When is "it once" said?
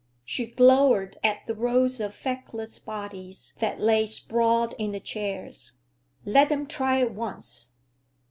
7.01-7.73